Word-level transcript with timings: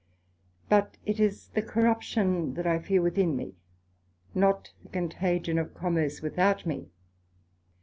But 0.67 0.97
it 1.05 1.19
is 1.19 1.49
the 1.49 1.61
corruption 1.61 2.55
that 2.55 2.65
I 2.65 2.79
fear 2.79 3.03
within 3.03 3.35
me, 3.35 3.53
not 4.33 4.71
the 4.81 4.89
contagion 4.89 5.59
of 5.59 5.75
commerce 5.75 6.23
without 6.23 6.65
me. 6.65 6.89